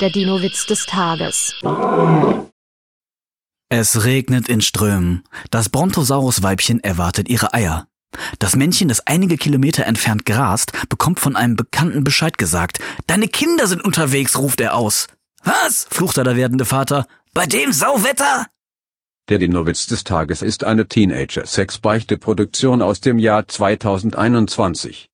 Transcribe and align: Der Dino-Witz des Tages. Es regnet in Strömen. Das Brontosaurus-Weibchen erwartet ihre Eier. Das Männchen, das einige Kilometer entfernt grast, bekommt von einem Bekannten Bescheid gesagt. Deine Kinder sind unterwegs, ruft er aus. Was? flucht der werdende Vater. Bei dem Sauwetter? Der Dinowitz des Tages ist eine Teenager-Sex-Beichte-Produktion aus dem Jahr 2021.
Der 0.00 0.10
Dino-Witz 0.10 0.66
des 0.66 0.84
Tages. 0.84 1.54
Es 3.70 4.04
regnet 4.04 4.46
in 4.46 4.60
Strömen. 4.60 5.24
Das 5.50 5.70
Brontosaurus-Weibchen 5.70 6.84
erwartet 6.84 7.30
ihre 7.30 7.54
Eier. 7.54 7.86
Das 8.38 8.56
Männchen, 8.56 8.88
das 8.88 9.06
einige 9.06 9.38
Kilometer 9.38 9.86
entfernt 9.86 10.26
grast, 10.26 10.72
bekommt 10.90 11.18
von 11.18 11.34
einem 11.34 11.56
Bekannten 11.56 12.04
Bescheid 12.04 12.36
gesagt. 12.36 12.78
Deine 13.06 13.28
Kinder 13.28 13.66
sind 13.66 13.82
unterwegs, 13.82 14.36
ruft 14.36 14.60
er 14.60 14.74
aus. 14.74 15.06
Was? 15.44 15.86
flucht 15.90 16.18
der 16.18 16.36
werdende 16.36 16.66
Vater. 16.66 17.06
Bei 17.32 17.46
dem 17.46 17.72
Sauwetter? 17.72 18.46
Der 19.30 19.38
Dinowitz 19.38 19.86
des 19.86 20.04
Tages 20.04 20.42
ist 20.42 20.62
eine 20.62 20.88
Teenager-Sex-Beichte-Produktion 20.88 22.82
aus 22.82 23.00
dem 23.00 23.18
Jahr 23.18 23.48
2021. 23.48 25.08